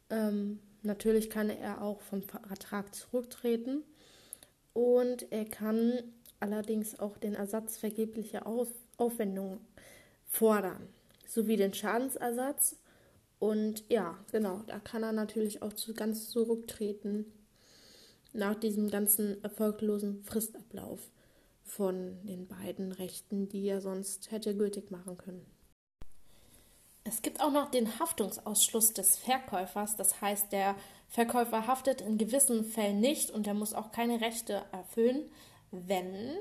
Ähm, 0.10 0.60
natürlich 0.84 1.30
kann 1.30 1.50
er 1.50 1.82
auch 1.82 2.02
vom 2.02 2.22
Vertrag 2.24 2.94
zurücktreten 2.94 3.84
und 4.74 5.32
er 5.32 5.46
kann 5.46 6.04
allerdings 6.40 7.00
auch 7.00 7.18
den 7.18 7.36
Ersatz 7.36 7.78
vergeblicher 7.78 8.46
Auf 8.46 8.70
Aufwendungen 8.98 9.60
fordern, 10.34 10.90
sowie 11.28 11.58
den 11.58 11.74
Schadensersatz. 11.74 12.78
Und 13.40 13.84
ja, 13.90 14.18
genau, 14.32 14.62
da 14.68 14.80
kann 14.80 15.04
er 15.04 15.12
natürlich 15.12 15.62
auch 15.62 15.74
zu, 15.74 15.94
ganz 15.94 16.30
zurücktreten 16.30 17.32
nach 18.34 18.56
diesem 18.56 18.90
ganzen 18.90 19.44
erfolglosen 19.44 20.24
Fristablauf 20.24 21.12
von 21.63 22.18
den 22.25 22.48
beiden 22.48 22.92
Rechten, 22.92 23.48
die 23.48 23.68
er 23.68 23.80
sonst 23.80 24.32
hätte 24.32 24.58
gültig 24.58 24.90
machen 24.90 25.18
können. 25.18 25.46
Es 27.04 27.22
gibt 27.22 27.42
auch 27.42 27.52
noch 27.52 27.70
den 27.70 28.00
Haftungsausschluss 28.00 28.94
des 28.94 29.18
Verkäufers, 29.18 29.98
das 29.98 30.22
heißt, 30.22 30.52
der 30.52 30.75
Verkäufer 31.10 31.68
haftet 31.68 32.02
in 32.02 32.18
gewissen 32.18 32.63
Fällen 32.63 33.02
nicht 33.02 33.30
und 33.30 33.46
er 33.46 33.54
muss 33.54 33.74
auch 33.74 33.92
keine 33.92 34.22
Rechte 34.22 34.63
erfüllen, 34.72 35.30
wenn 35.70 36.38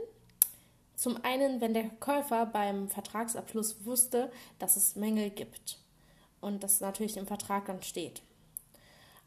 zum 1.03 1.17
einen, 1.25 1.61
wenn 1.61 1.75
der 1.75 1.89
Käufer 1.99 2.47
beim 2.47 2.89
Vertragsabschluss 2.89 3.85
wusste, 3.85 4.31
dass 4.61 4.77
es 4.77 4.95
Mängel 4.95 5.31
gibt 5.31 5.79
und 6.41 6.63
das 6.63 6.81
natürlich 6.81 7.17
im 7.17 7.27
Vertrag 7.27 7.67
dann 7.67 7.83
steht. 7.83 8.23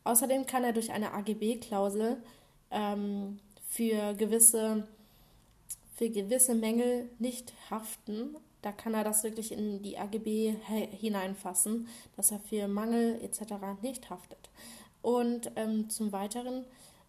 Außerdem 0.05 0.45
kann 0.45 0.63
er 0.63 0.71
durch 0.71 0.93
eine 0.93 1.11
AGB-Klausel 1.11 2.15
ähm, 2.71 3.39
für 3.67 4.13
gewisse 4.13 4.87
für 5.97 6.09
gewisse 6.09 6.55
Mängel 6.55 7.09
nicht 7.19 7.51
haften. 7.69 8.37
Da 8.61 8.71
kann 8.71 8.93
er 8.93 9.03
das 9.03 9.23
wirklich 9.23 9.51
in 9.51 9.81
die 9.81 9.97
AGB 9.97 10.55
hineinfassen, 10.97 11.89
dass 12.15 12.31
er 12.31 12.39
für 12.39 12.69
Mangel 12.69 13.21
etc. 13.21 13.53
nicht 13.81 14.09
haftet. 14.09 14.49
Und 15.01 15.51
ähm, 15.57 15.89
zum 15.89 16.13
Weiteren 16.13 16.63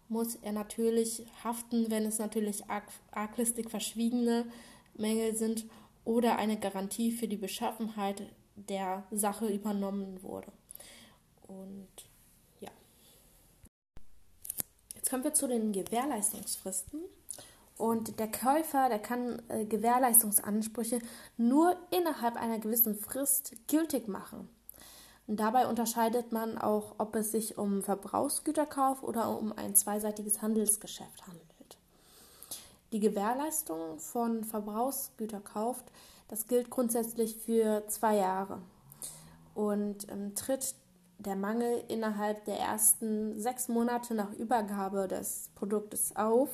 muss 0.09 0.35
er 0.35 0.51
natürlich 0.51 1.25
haften, 1.43 1.89
wenn 1.89 2.05
es 2.05 2.19
natürlich 2.19 2.69
arg 2.69 2.85
arglistig 3.11 3.69
verschwiegene 3.69 4.45
Mängel 4.95 5.35
sind 5.35 5.65
oder 6.05 6.37
eine 6.37 6.57
Garantie 6.59 7.11
für 7.11 7.27
die 7.27 7.37
Beschaffenheit 7.37 8.23
der 8.55 9.03
Sache 9.11 9.47
übernommen 9.47 10.21
wurde. 10.23 10.51
Und 11.47 11.87
ja. 12.59 12.71
Jetzt 14.95 15.09
kommen 15.09 15.23
wir 15.23 15.33
zu 15.33 15.47
den 15.47 15.71
Gewährleistungsfristen. 15.71 17.01
Und 17.77 18.19
der 18.19 18.31
Käufer, 18.31 18.89
der 18.89 18.99
kann 18.99 19.41
äh, 19.49 19.65
Gewährleistungsansprüche 19.65 20.99
nur 21.37 21.77
innerhalb 21.91 22.35
einer 22.35 22.57
gewissen 22.57 22.95
Frist 22.95 23.55
gültig 23.67 24.07
machen. 24.07 24.49
Und 25.27 25.41
dabei 25.41 25.67
unterscheidet 25.67 26.31
man 26.31 26.57
auch, 26.57 26.95
ob 26.97 27.15
es 27.15 27.31
sich 27.31 27.57
um 27.57 27.83
Verbrauchsgüterkauf 27.83 29.03
oder 29.03 29.37
um 29.37 29.51
ein 29.51 29.75
zweiseitiges 29.75 30.41
Handelsgeschäft 30.41 31.27
handelt. 31.27 31.77
Die 32.93 33.01
Gewährleistung 33.01 33.99
von 33.99 34.45
Verbrauchsgüterkauf, 34.45 35.83
das 36.29 36.47
gilt 36.47 36.69
grundsätzlich 36.69 37.35
für 37.35 37.85
zwei 37.87 38.15
Jahre 38.15 38.61
und 39.53 40.09
ähm, 40.09 40.33
tritt 40.35 40.75
der 41.17 41.35
Mangel 41.35 41.83
innerhalb 41.89 42.45
der 42.45 42.59
ersten 42.59 43.39
sechs 43.39 43.67
Monate 43.67 44.13
nach 44.13 44.31
Übergabe 44.33 45.09
des 45.09 45.49
Produktes 45.55 46.15
auf, 46.15 46.49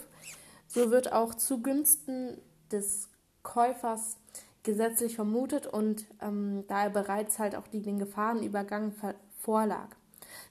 so 0.68 0.90
wird 0.90 1.12
auch 1.12 1.36
zugunsten 1.36 2.42
des 2.72 3.10
Käufers 3.44 4.18
gesetzlich 4.64 5.16
vermutet 5.16 5.68
und 5.68 6.06
ähm, 6.22 6.64
da 6.68 6.84
er 6.84 6.90
bereits 6.90 7.40
halt 7.40 7.56
auch 7.56 7.68
den 7.68 8.00
Gefahrenübergang 8.00 8.94
vorlag. 9.40 9.90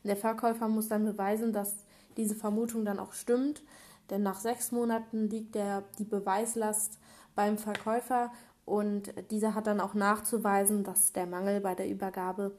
Der 0.04 0.16
Verkäufer 0.16 0.68
muss 0.68 0.88
dann 0.88 1.04
beweisen, 1.04 1.52
dass 1.52 1.76
diese 2.16 2.34
Vermutung 2.34 2.84
dann 2.84 2.98
auch 2.98 3.12
stimmt, 3.12 3.62
denn 4.10 4.22
nach 4.22 4.38
sechs 4.38 4.70
Monaten 4.70 5.30
liegt 5.30 5.54
der, 5.54 5.82
die 5.98 6.04
Beweislast 6.04 6.98
beim 7.34 7.56
Verkäufer 7.56 8.30
und 8.64 9.12
dieser 9.30 9.54
hat 9.54 9.66
dann 9.66 9.80
auch 9.80 9.94
nachzuweisen, 9.94 10.84
dass 10.84 11.12
der 11.12 11.26
Mangel 11.26 11.60
bei 11.60 11.74
der 11.74 11.88
Übergabe 11.88 12.52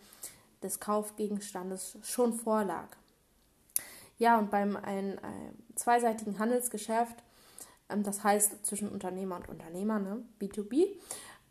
des 0.61 0.79
Kaufgegenstandes 0.79 1.97
schon 2.01 2.33
vorlag. 2.33 2.87
Ja, 4.17 4.37
und 4.37 4.51
beim 4.51 4.75
ein, 4.77 5.19
ein 5.19 5.55
zweiseitigen 5.75 6.39
Handelsgeschäft, 6.39 7.23
ähm, 7.89 8.03
das 8.03 8.23
heißt 8.23 8.65
zwischen 8.65 8.89
Unternehmer 8.89 9.37
und 9.37 9.49
Unternehmer, 9.49 9.99
ne, 9.99 10.23
B2B, 10.39 10.87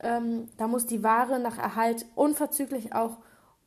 ähm, 0.03 0.49
da 0.57 0.67
muss 0.69 0.87
die 0.87 1.03
Ware 1.03 1.39
nach 1.39 1.59
Erhalt 1.59 2.07
unverzüglich 2.15 2.95
auch 2.95 3.19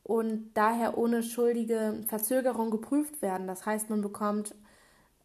und 0.03 0.51
daher 0.53 0.97
ohne 0.97 1.23
schuldige 1.23 2.03
Verzögerung 2.07 2.69
geprüft 2.69 3.21
werden. 3.21 3.47
Das 3.47 3.65
heißt, 3.65 3.89
man 3.89 4.01
bekommt 4.01 4.53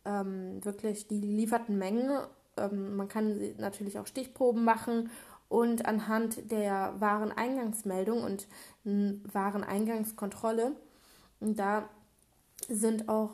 ähm, 0.05 0.65
wirklich 0.65 1.07
die 1.09 1.21
gelieferten 1.21 1.77
Mengen. 1.77 2.11
Ähm, 2.57 2.97
man 2.97 3.09
kann 3.09 3.39
natürlich 3.59 3.99
auch 3.99 4.07
Stichproben 4.07 4.65
machen 4.65 5.11
und 5.51 5.85
anhand 5.85 6.51
der 6.53 6.95
Wareneingangsmeldung 6.99 8.23
und 8.23 8.47
Wareneingangskontrolle, 8.85 10.73
da 11.41 11.89
sind 12.69 13.09
auch 13.09 13.31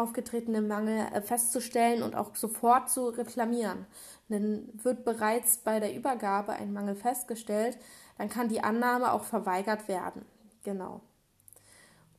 aufgetretene 0.00 0.62
Mangel 0.62 1.06
äh, 1.12 1.20
festzustellen 1.20 2.02
und 2.02 2.14
auch 2.16 2.34
sofort 2.34 2.90
zu 2.90 3.08
reklamieren. 3.08 3.86
Denn 4.28 4.68
wird 4.82 5.04
bereits 5.04 5.58
bei 5.58 5.80
der 5.80 5.94
Übergabe 5.94 6.52
ein 6.52 6.72
Mangel 6.72 6.94
festgestellt, 6.94 7.78
dann 8.18 8.28
kann 8.28 8.48
die 8.48 8.62
Annahme 8.62 9.12
auch 9.12 9.24
verweigert 9.24 9.88
werden. 9.88 10.24
Genau. 10.64 11.00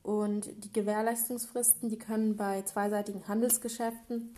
Und 0.02 0.64
die 0.64 0.72
Gewährleistungsfristen, 0.72 1.88
die 1.88 1.98
können 1.98 2.36
bei 2.36 2.62
zweiseitigen 2.62 3.28
Handelsgeschäften 3.28 4.34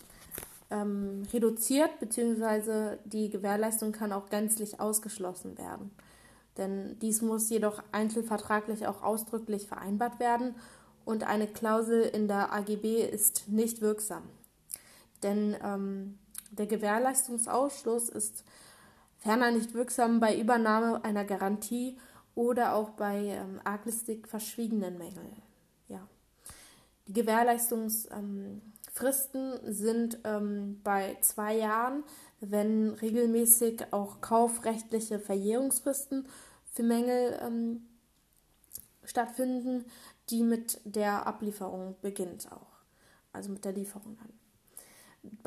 ähm, 0.71 1.23
reduziert, 1.33 1.99
beziehungsweise 2.01 2.99
die 3.05 3.31
Gewährleistung 3.31 3.93
kann 3.93 4.13
auch 4.13 4.29
gänzlich 4.29 4.81
ausgeschlossen 4.81 5.57
werden. 5.57 5.91
Denn 6.57 6.99
dies 7.01 7.23
muss 7.23 7.51
jedoch 7.51 7.83
einzelvertraglich 7.93 8.87
auch 8.87 9.03
ausdrücklich 9.03 9.67
vereinbart 9.67 10.21
werden 10.21 10.55
und 11.05 11.25
eine 11.25 11.47
Klausel 11.47 12.03
in 12.03 12.29
der 12.29 12.53
AGB 12.53 13.03
ist 13.05 13.49
nicht 13.49 13.81
wirksam. 13.81 14.23
Denn 15.23 15.57
ähm, 15.63 16.19
der 16.51 16.67
Gewährleistungsausschluss 16.67 18.09
ist 18.09 18.45
ferner 19.19 19.51
nicht 19.51 19.75
wirksam 19.75 20.21
bei 20.21 20.39
Übernahme 20.39 21.03
einer 21.05 21.25
Garantie 21.25 21.99
oder 22.35 22.75
auch 22.75 22.91
bei 22.91 23.17
ähm, 23.17 23.61
arglistig 23.65 24.29
verschwiegenen 24.29 24.99
Mängeln. 24.99 25.43
Ja. 25.89 26.07
Die 27.07 27.13
Gewährleistungsfristen 27.13 28.63
ähm, 29.35 29.73
sind 29.73 30.19
ähm, 30.25 30.81
bei 30.85 31.17
zwei 31.21 31.57
Jahren, 31.57 32.05
wenn 32.41 32.91
regelmäßig 32.91 33.93
auch 33.93 34.21
kaufrechtliche 34.21 35.19
Verjährungsfristen 35.19 36.27
für 36.73 36.83
Mängel 36.83 37.39
ähm, 37.43 37.87
stattfinden, 39.05 39.85
die 40.31 40.43
mit 40.43 40.81
der 40.85 41.27
Ablieferung 41.27 41.97
beginnt 42.01 42.51
auch. 42.51 42.75
Also 43.33 43.51
mit 43.51 43.65
der 43.65 43.73
Lieferung 43.73 44.17
dann. 44.17 44.33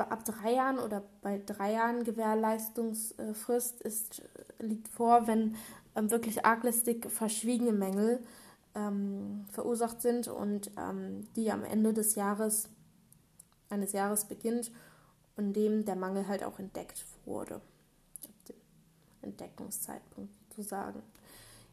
Ab 0.08 0.24
drei 0.24 0.54
Jahren 0.54 0.78
oder 0.78 1.04
bei 1.22 1.40
drei 1.44 1.72
Jahren 1.72 2.02
Gewährleistungsfrist 2.02 3.80
ist, 3.82 4.22
liegt 4.58 4.88
vor, 4.88 5.26
wenn 5.28 5.54
ähm, 5.94 6.10
wirklich 6.10 6.44
arglistig 6.44 7.08
verschwiegene 7.10 7.72
Mängel 7.72 8.20
ähm, 8.74 9.44
verursacht 9.50 10.00
sind 10.00 10.28
und 10.28 10.70
ähm, 10.76 11.28
die 11.36 11.50
am 11.52 11.64
Ende 11.64 11.92
des 11.92 12.16
Jahres, 12.16 12.68
eines 13.70 13.92
Jahres 13.92 14.24
beginnt 14.24 14.72
und 15.36 15.52
dem 15.54 15.84
der 15.84 15.96
Mangel 15.96 16.26
halt 16.26 16.42
auch 16.42 16.58
entdeckt 16.58 17.04
wurde. 17.24 17.56
Ab 17.56 18.44
dem 18.48 18.56
Entdeckungszeitpunkt 19.22 20.34
sozusagen. 20.48 21.02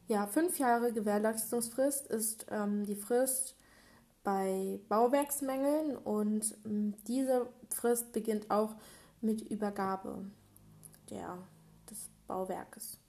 Ja, 0.07 0.27
fünf 0.27 0.59
Jahre 0.59 0.93
Gewährleistungsfrist 0.93 2.05
ist 2.05 2.45
ähm, 2.51 2.85
die 2.85 2.95
Frist 2.95 3.55
bei 4.23 4.79
Bauwerksmängeln 4.87 5.97
und 5.97 6.55
ähm, 6.63 6.93
diese 7.07 7.47
Frist 7.71 8.11
beginnt 8.11 8.51
auch 8.51 8.75
mit 9.21 9.41
Übergabe 9.41 10.23
der, 11.09 11.39
des 11.89 12.11
Bauwerkes. 12.27 12.99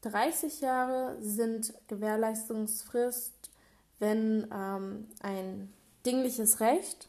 30 0.00 0.60
Jahre 0.62 1.16
sind 1.20 1.72
Gewährleistungsfrist, 1.86 3.50
wenn 4.00 4.48
ähm, 4.52 5.06
ein 5.22 5.72
dingliches 6.04 6.58
Recht 6.58 7.08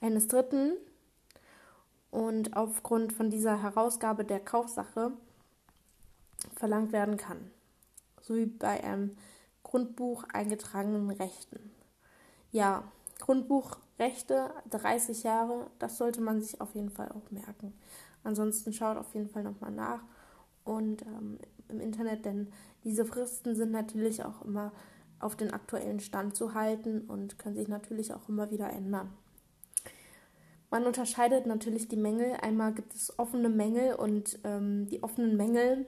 eines 0.00 0.26
Dritten 0.26 0.72
und 2.10 2.56
aufgrund 2.56 3.12
von 3.12 3.30
dieser 3.30 3.62
Herausgabe 3.62 4.24
der 4.24 4.40
Kaufsache 4.40 5.12
verlangt 6.56 6.90
werden 6.90 7.16
kann 7.16 7.48
sowie 8.22 8.46
bei 8.46 8.82
einem 8.82 9.16
Grundbuch 9.62 10.24
eingetragenen 10.32 11.10
Rechten. 11.10 11.70
Ja, 12.50 12.84
Grundbuchrechte 13.20 14.50
30 14.70 15.22
Jahre, 15.22 15.70
das 15.78 15.98
sollte 15.98 16.20
man 16.20 16.42
sich 16.42 16.60
auf 16.60 16.74
jeden 16.74 16.90
Fall 16.90 17.10
auch 17.12 17.30
merken. 17.30 17.72
Ansonsten 18.24 18.72
schaut 18.72 18.96
auf 18.96 19.14
jeden 19.14 19.28
Fall 19.28 19.42
nochmal 19.42 19.70
nach 19.70 20.02
und 20.64 21.02
ähm, 21.02 21.38
im 21.68 21.80
Internet, 21.80 22.24
denn 22.24 22.52
diese 22.84 23.04
Fristen 23.04 23.54
sind 23.54 23.72
natürlich 23.72 24.24
auch 24.24 24.42
immer 24.42 24.72
auf 25.18 25.36
den 25.36 25.52
aktuellen 25.52 26.00
Stand 26.00 26.36
zu 26.36 26.54
halten 26.54 27.02
und 27.02 27.38
können 27.38 27.56
sich 27.56 27.68
natürlich 27.68 28.12
auch 28.12 28.28
immer 28.28 28.50
wieder 28.50 28.70
ändern. 28.70 29.12
Man 30.70 30.86
unterscheidet 30.86 31.46
natürlich 31.46 31.88
die 31.88 31.96
Mängel. 31.96 32.32
Einmal 32.40 32.72
gibt 32.72 32.94
es 32.94 33.18
offene 33.18 33.48
Mängel 33.48 33.94
und 33.94 34.38
ähm, 34.42 34.86
die 34.88 35.02
offenen 35.02 35.36
Mängel 35.36 35.86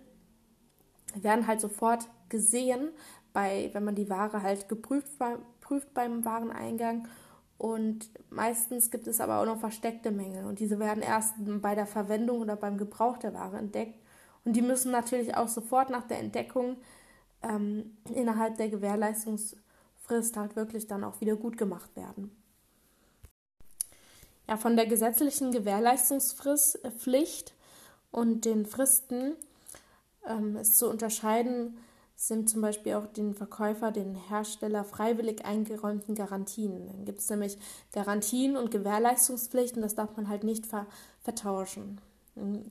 werden 1.22 1.46
halt 1.46 1.60
sofort 1.60 2.08
gesehen, 2.28 2.90
bei, 3.32 3.70
wenn 3.72 3.84
man 3.84 3.94
die 3.94 4.08
Ware 4.08 4.42
halt 4.42 4.68
geprüft 4.68 5.12
prüft 5.60 5.94
beim 5.94 6.24
Wareneingang. 6.24 7.08
Und 7.58 8.10
meistens 8.30 8.90
gibt 8.90 9.06
es 9.06 9.20
aber 9.20 9.40
auch 9.40 9.46
noch 9.46 9.60
versteckte 9.60 10.10
Mängel 10.10 10.44
und 10.44 10.58
diese 10.58 10.78
werden 10.78 11.02
erst 11.02 11.34
bei 11.62 11.74
der 11.74 11.86
Verwendung 11.86 12.40
oder 12.40 12.56
beim 12.56 12.76
Gebrauch 12.78 13.16
der 13.16 13.32
Ware 13.32 13.58
entdeckt. 13.58 13.98
Und 14.44 14.54
die 14.54 14.62
müssen 14.62 14.90
natürlich 14.92 15.36
auch 15.36 15.48
sofort 15.48 15.88
nach 15.90 16.06
der 16.06 16.18
Entdeckung 16.18 16.76
ähm, 17.42 17.96
innerhalb 18.12 18.56
der 18.56 18.68
Gewährleistungsfrist 18.68 20.36
halt 20.36 20.56
wirklich 20.56 20.86
dann 20.86 21.04
auch 21.04 21.20
wieder 21.20 21.36
gut 21.36 21.56
gemacht 21.56 21.94
werden. 21.96 22.30
Ja, 24.48 24.56
von 24.58 24.76
der 24.76 24.86
gesetzlichen 24.86 25.52
Gewährleistungspflicht 25.52 27.50
äh, 27.50 27.52
und 28.10 28.44
den 28.44 28.66
Fristen 28.66 29.36
ähm, 30.28 30.56
ist 30.56 30.78
zu 30.78 30.88
unterscheiden, 30.88 31.76
sind 32.16 32.48
zum 32.48 32.60
Beispiel 32.60 32.94
auch 32.94 33.06
den 33.06 33.34
Verkäufer, 33.34 33.90
den 33.90 34.14
Hersteller 34.14 34.84
freiwillig 34.84 35.44
eingeräumten 35.44 36.14
Garantien. 36.14 36.86
Dann 36.86 37.04
gibt 37.04 37.20
es 37.20 37.28
nämlich 37.28 37.58
Garantien 37.92 38.56
und 38.56 38.70
Gewährleistungspflichten, 38.70 39.82
das 39.82 39.94
darf 39.94 40.16
man 40.16 40.28
halt 40.28 40.44
nicht 40.44 40.66
ver 40.66 40.86
vertauschen. 41.22 42.00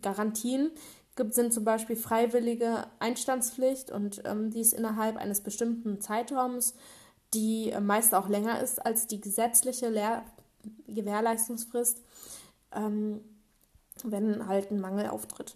Garantien 0.01 0.71
gibt, 1.15 1.33
sind 1.33 1.53
zum 1.53 1.63
Beispiel 1.63 1.95
freiwillige 1.95 2.85
Einstandspflicht 2.99 3.91
und 3.91 4.21
ähm, 4.25 4.51
dies 4.51 4.73
innerhalb 4.73 5.17
eines 5.17 5.41
bestimmten 5.41 6.01
Zeitraums, 6.01 6.75
die 7.33 7.71
äh, 7.71 7.81
meist 7.81 8.13
auch 8.13 8.29
länger 8.29 8.61
ist 8.61 8.85
als 8.85 9.07
die 9.07 9.21
gesetzliche 9.21 9.89
Lehr 9.89 10.23
Gewährleistungsfrist, 10.87 12.01
ähm, 12.71 13.21
wenn 14.03 14.47
halt 14.47 14.71
ein 14.71 14.79
Mangel 14.79 15.07
auftritt. 15.07 15.55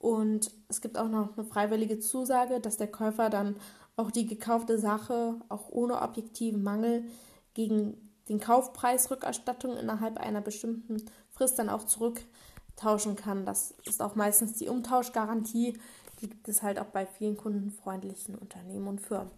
Und 0.00 0.50
es 0.68 0.80
gibt 0.80 0.96
auch 0.96 1.08
noch 1.08 1.36
eine 1.36 1.46
freiwillige 1.46 2.00
Zusage, 2.00 2.58
dass 2.58 2.78
der 2.78 2.90
Käufer 2.90 3.28
dann 3.28 3.56
auch 3.96 4.10
die 4.10 4.26
gekaufte 4.26 4.78
Sache 4.78 5.34
auch 5.50 5.68
ohne 5.68 6.00
objektiven 6.00 6.62
Mangel 6.62 7.04
gegen 7.52 8.10
den 8.30 8.40
Kaufpreisrückerstattung 8.40 9.76
innerhalb 9.76 10.18
einer 10.18 10.40
bestimmten 10.40 11.04
Frist 11.28 11.58
dann 11.58 11.68
auch 11.68 11.84
zurücktauschen 11.84 13.14
kann. 13.14 13.44
Das 13.44 13.74
ist 13.84 14.00
auch 14.00 14.14
meistens 14.14 14.54
die 14.54 14.68
Umtauschgarantie. 14.68 15.78
Die 16.22 16.30
gibt 16.30 16.48
es 16.48 16.62
halt 16.62 16.78
auch 16.78 16.86
bei 16.86 17.04
vielen 17.04 17.36
kundenfreundlichen 17.36 18.36
Unternehmen 18.36 18.88
und 18.88 19.00
Firmen. 19.02 19.30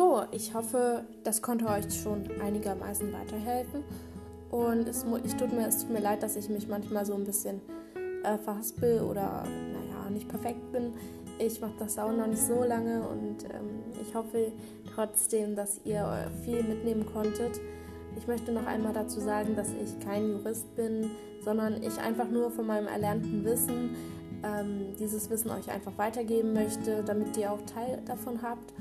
So, 0.00 0.22
ich 0.30 0.54
hoffe, 0.54 1.04
das 1.24 1.42
konnte 1.42 1.66
euch 1.66 1.84
schon 2.02 2.24
einigermaßen 2.42 3.12
weiterhelfen. 3.12 3.84
Und 4.50 4.88
es, 4.88 5.04
ich 5.24 5.34
tut 5.34 5.52
mir, 5.52 5.66
es 5.66 5.82
tut 5.82 5.90
mir 5.90 6.00
leid, 6.00 6.22
dass 6.22 6.36
ich 6.36 6.48
mich 6.48 6.68
manchmal 6.68 7.04
so 7.04 7.12
ein 7.12 7.24
bisschen 7.24 7.60
äh, 8.24 8.38
verhaspel 8.38 9.02
oder, 9.02 9.44
naja, 9.44 10.08
nicht 10.08 10.26
perfekt 10.26 10.72
bin. 10.72 10.94
Ich 11.38 11.60
mache 11.60 11.74
das 11.78 11.98
auch 11.98 12.12
noch 12.12 12.28
nicht 12.28 12.40
so 12.40 12.64
lange 12.64 13.02
und 13.02 13.44
ähm, 13.44 13.82
ich 14.00 14.14
hoffe 14.14 14.52
trotzdem, 14.94 15.54
dass 15.54 15.82
ihr 15.84 16.30
viel 16.46 16.62
mitnehmen 16.62 17.04
konntet. 17.04 17.60
Ich 18.16 18.26
möchte 18.26 18.52
noch 18.52 18.64
einmal 18.64 18.94
dazu 18.94 19.20
sagen, 19.20 19.54
dass 19.54 19.68
ich 19.68 20.00
kein 20.02 20.30
Jurist 20.30 20.74
bin, 20.76 21.10
sondern 21.44 21.82
ich 21.82 21.98
einfach 21.98 22.30
nur 22.30 22.50
von 22.50 22.66
meinem 22.66 22.86
erlernten 22.86 23.44
Wissen 23.44 23.96
ähm, 24.44 24.96
dieses 24.98 25.28
Wissen 25.28 25.50
euch 25.50 25.70
einfach 25.70 25.98
weitergeben 25.98 26.54
möchte, 26.54 27.04
damit 27.04 27.36
ihr 27.36 27.52
auch 27.52 27.60
Teil 27.66 28.00
davon 28.06 28.40
habt 28.40 28.72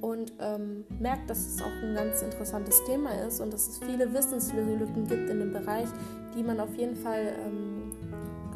und 0.00 0.32
ähm, 0.40 0.84
merkt, 0.98 1.28
dass 1.30 1.38
es 1.38 1.62
auch 1.62 1.82
ein 1.82 1.94
ganz 1.94 2.22
interessantes 2.22 2.84
Thema 2.84 3.10
ist 3.26 3.40
und 3.40 3.52
dass 3.52 3.68
es 3.68 3.78
viele 3.78 4.12
Wissenslücken 4.12 5.06
gibt 5.06 5.30
in 5.30 5.38
dem 5.38 5.52
Bereich, 5.52 5.88
die 6.36 6.42
man 6.42 6.60
auf 6.60 6.74
jeden 6.76 6.96
Fall 6.96 7.32
ähm, 7.44 7.78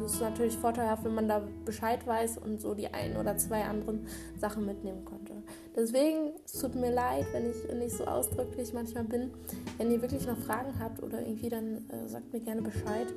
das 0.03 0.15
ist 0.15 0.21
natürlich 0.21 0.57
vorteilhaft, 0.57 1.05
wenn 1.05 1.15
man 1.15 1.27
da 1.27 1.41
Bescheid 1.65 2.05
weiß 2.05 2.37
und 2.39 2.59
so 2.59 2.73
die 2.73 2.87
ein 2.87 3.15
oder 3.15 3.37
zwei 3.37 3.63
anderen 3.63 4.05
Sachen 4.37 4.65
mitnehmen 4.65 5.05
konnte. 5.05 5.33
Deswegen, 5.75 6.33
es 6.45 6.59
tut 6.59 6.75
mir 6.75 6.91
leid, 6.91 7.25
wenn 7.31 7.49
ich 7.49 7.73
nicht 7.73 7.95
so 7.95 8.05
ausdrücklich 8.05 8.73
manchmal 8.73 9.05
bin. 9.05 9.31
Wenn 9.77 9.91
ihr 9.91 10.01
wirklich 10.01 10.27
noch 10.27 10.37
Fragen 10.37 10.73
habt 10.79 11.01
oder 11.01 11.21
irgendwie, 11.21 11.49
dann 11.49 11.89
äh, 11.89 12.07
sagt 12.07 12.33
mir 12.33 12.41
gerne 12.41 12.61
Bescheid. 12.61 13.07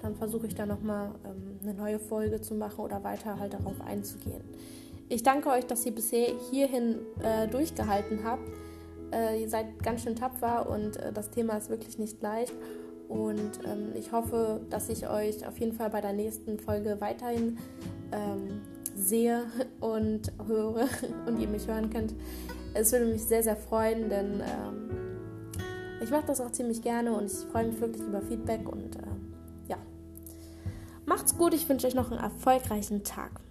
Dann 0.00 0.16
versuche 0.16 0.48
ich 0.48 0.54
da 0.56 0.66
nochmal 0.66 1.12
ähm, 1.24 1.58
eine 1.62 1.74
neue 1.74 2.00
Folge 2.00 2.40
zu 2.40 2.54
machen 2.54 2.80
oder 2.80 3.04
weiter 3.04 3.38
halt 3.38 3.54
darauf 3.54 3.80
einzugehen. 3.80 4.42
Ich 5.12 5.22
danke 5.22 5.50
euch, 5.50 5.66
dass 5.66 5.84
ihr 5.84 5.92
bisher 5.92 6.28
hierhin 6.50 7.00
äh, 7.22 7.46
durchgehalten 7.46 8.20
habt. 8.24 8.48
Äh, 9.12 9.42
ihr 9.42 9.48
seid 9.50 9.82
ganz 9.82 10.04
schön 10.04 10.16
tapfer 10.16 10.70
und 10.70 10.96
äh, 10.96 11.12
das 11.12 11.30
Thema 11.30 11.58
ist 11.58 11.68
wirklich 11.68 11.98
nicht 11.98 12.22
leicht. 12.22 12.54
Und 13.10 13.60
ähm, 13.66 13.92
ich 13.94 14.10
hoffe, 14.12 14.62
dass 14.70 14.88
ich 14.88 15.10
euch 15.10 15.46
auf 15.46 15.58
jeden 15.58 15.74
Fall 15.74 15.90
bei 15.90 16.00
der 16.00 16.14
nächsten 16.14 16.58
Folge 16.58 16.96
weiterhin 17.00 17.58
ähm, 18.10 18.62
sehe 18.96 19.44
und 19.80 20.32
höre 20.46 20.88
und 21.26 21.38
ihr 21.38 21.48
mich 21.48 21.68
hören 21.68 21.90
könnt. 21.90 22.14
Es 22.72 22.90
würde 22.90 23.04
mich 23.04 23.22
sehr, 23.22 23.42
sehr 23.42 23.56
freuen, 23.56 24.08
denn 24.08 24.40
ähm, 24.40 24.90
ich 26.02 26.10
mache 26.10 26.24
das 26.26 26.40
auch 26.40 26.52
ziemlich 26.52 26.80
gerne 26.80 27.12
und 27.12 27.26
ich 27.26 27.36
freue 27.52 27.66
mich 27.66 27.78
wirklich 27.78 28.02
über 28.02 28.22
Feedback 28.22 28.66
und 28.66 28.96
äh, 28.96 29.68
ja. 29.68 29.76
Macht's 31.04 31.36
gut, 31.36 31.52
ich 31.52 31.68
wünsche 31.68 31.86
euch 31.86 31.94
noch 31.94 32.10
einen 32.10 32.20
erfolgreichen 32.20 33.04
Tag. 33.04 33.42